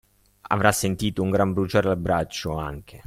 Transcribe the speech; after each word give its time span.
Avrà 0.47 0.71
sentito 0.71 1.21
un 1.21 1.29
gran 1.29 1.53
bruciore 1.53 1.89
al 1.89 1.97
braccio, 1.97 2.57
anche! 2.57 2.99